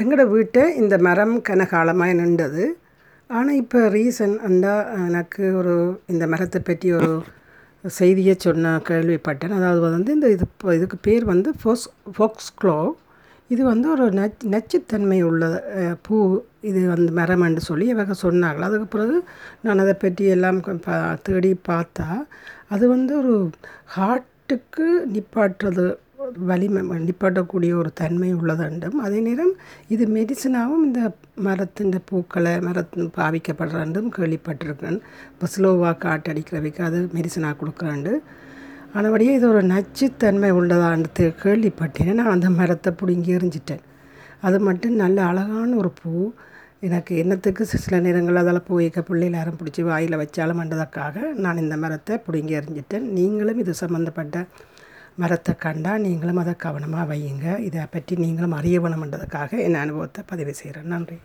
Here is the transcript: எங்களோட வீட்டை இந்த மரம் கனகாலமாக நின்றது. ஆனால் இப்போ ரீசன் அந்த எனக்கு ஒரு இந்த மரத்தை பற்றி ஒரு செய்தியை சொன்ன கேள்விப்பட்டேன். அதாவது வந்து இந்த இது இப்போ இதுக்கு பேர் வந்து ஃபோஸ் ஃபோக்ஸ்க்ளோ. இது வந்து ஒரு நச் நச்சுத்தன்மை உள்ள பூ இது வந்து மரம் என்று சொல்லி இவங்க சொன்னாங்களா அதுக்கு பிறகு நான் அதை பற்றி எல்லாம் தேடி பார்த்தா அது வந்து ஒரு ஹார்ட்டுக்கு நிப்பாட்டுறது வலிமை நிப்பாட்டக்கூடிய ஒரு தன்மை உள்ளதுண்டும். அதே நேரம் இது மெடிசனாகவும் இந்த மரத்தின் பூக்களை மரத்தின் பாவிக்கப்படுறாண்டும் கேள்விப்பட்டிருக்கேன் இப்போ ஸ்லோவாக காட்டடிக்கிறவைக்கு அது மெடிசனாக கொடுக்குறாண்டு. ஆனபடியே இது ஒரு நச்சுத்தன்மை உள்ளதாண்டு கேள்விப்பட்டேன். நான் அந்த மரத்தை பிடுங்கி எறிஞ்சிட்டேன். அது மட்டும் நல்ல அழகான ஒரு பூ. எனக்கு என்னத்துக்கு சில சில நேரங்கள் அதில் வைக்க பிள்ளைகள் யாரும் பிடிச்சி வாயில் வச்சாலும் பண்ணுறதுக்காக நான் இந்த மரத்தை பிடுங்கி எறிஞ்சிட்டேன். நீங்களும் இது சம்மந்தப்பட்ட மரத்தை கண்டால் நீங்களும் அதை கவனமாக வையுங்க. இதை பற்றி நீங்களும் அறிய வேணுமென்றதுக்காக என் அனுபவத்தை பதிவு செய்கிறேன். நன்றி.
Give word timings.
எங்களோட 0.00 0.24
வீட்டை 0.34 0.62
இந்த 0.80 0.94
மரம் 1.06 1.34
கனகாலமாக 1.48 2.12
நின்றது. 2.20 2.64
ஆனால் 3.30 3.58
இப்போ 3.62 3.80
ரீசன் 3.96 4.34
அந்த 4.48 4.66
எனக்கு 5.08 5.42
ஒரு 5.60 5.74
இந்த 6.12 6.24
மரத்தை 6.32 6.60
பற்றி 6.68 6.88
ஒரு 6.98 7.10
செய்தியை 7.84 8.34
சொன்ன 8.46 8.72
கேள்விப்பட்டேன். 8.88 9.54
அதாவது 9.58 9.80
வந்து 9.96 10.10
இந்த 10.16 10.28
இது 10.34 10.46
இப்போ 10.50 10.68
இதுக்கு 10.78 10.98
பேர் 11.08 11.24
வந்து 11.32 11.50
ஃபோஸ் 11.60 11.84
ஃபோக்ஸ்க்ளோ. 12.16 12.76
இது 13.50 13.62
வந்து 13.72 13.86
ஒரு 13.94 14.04
நச் 14.18 14.44
நச்சுத்தன்மை 14.54 15.20
உள்ள 15.28 15.44
பூ 16.06 16.16
இது 16.70 16.80
வந்து 16.94 17.10
மரம் 17.20 17.44
என்று 17.46 17.62
சொல்லி 17.68 17.86
இவங்க 17.94 18.14
சொன்னாங்களா 18.24 18.68
அதுக்கு 18.68 18.88
பிறகு 18.94 19.16
நான் 19.64 19.82
அதை 19.84 19.94
பற்றி 20.04 20.24
எல்லாம் 20.34 20.60
தேடி 21.26 21.50
பார்த்தா 21.70 22.08
அது 22.74 22.84
வந்து 22.94 23.12
ஒரு 23.22 23.34
ஹார்ட்டுக்கு 23.96 24.86
நிப்பாட்டுறது 25.14 25.86
வலிமை 26.50 26.80
நிப்பாட்டக்கூடிய 27.06 27.72
ஒரு 27.80 27.90
தன்மை 28.00 28.30
உள்ளதுண்டும். 28.34 28.96
அதே 29.06 29.18
நேரம் 29.26 29.52
இது 29.94 30.04
மெடிசனாகவும் 30.16 30.84
இந்த 30.88 31.00
மரத்தின் 31.46 31.94
பூக்களை 32.10 32.52
மரத்தின் 32.66 33.08
பாவிக்கப்படுறாண்டும் 33.18 34.08
கேள்விப்பட்டிருக்கேன் 34.16 34.98
இப்போ 35.32 35.48
ஸ்லோவாக 35.54 35.94
காட்டடிக்கிறவைக்கு 36.06 36.82
அது 36.88 37.00
மெடிசனாக 37.16 37.54
கொடுக்குறாண்டு. 37.60 38.12
ஆனபடியே 38.98 39.32
இது 39.38 39.46
ஒரு 39.52 39.62
நச்சுத்தன்மை 39.72 40.50
உள்ளதாண்டு 40.60 41.26
கேள்விப்பட்டேன். 41.42 42.14
நான் 42.20 42.34
அந்த 42.36 42.50
மரத்தை 42.60 42.92
பிடுங்கி 43.00 43.32
எறிஞ்சிட்டேன். 43.38 43.84
அது 44.48 44.58
மட்டும் 44.68 44.96
நல்ல 45.02 45.18
அழகான 45.30 45.76
ஒரு 45.82 45.92
பூ. 46.00 46.12
எனக்கு 46.88 47.12
என்னத்துக்கு 47.22 47.62
சில 47.70 47.80
சில 47.84 47.96
நேரங்கள் 48.04 48.40
அதில் 48.42 48.60
வைக்க 48.80 49.00
பிள்ளைகள் 49.08 49.38
யாரும் 49.38 49.58
பிடிச்சி 49.60 49.82
வாயில் 49.88 50.20
வச்சாலும் 50.22 50.60
பண்ணுறதுக்காக 50.60 51.16
நான் 51.44 51.62
இந்த 51.64 51.76
மரத்தை 51.84 52.14
பிடுங்கி 52.26 52.54
எறிஞ்சிட்டேன். 52.60 53.06
நீங்களும் 53.18 53.60
இது 53.64 53.74
சம்மந்தப்பட்ட 53.82 54.46
மரத்தை 55.16 55.56
கண்டால் 55.56 56.00
நீங்களும் 56.00 56.36
அதை 56.36 56.54
கவனமாக 56.56 57.14
வையுங்க. 57.14 57.58
இதை 57.58 57.86
பற்றி 57.90 58.16
நீங்களும் 58.16 58.52
அறிய 58.52 58.80
வேணுமென்றதுக்காக 58.80 59.58
என் 59.58 59.74
அனுபவத்தை 59.74 60.24
பதிவு 60.26 60.54
செய்கிறேன். 60.54 60.86
நன்றி. 60.86 61.18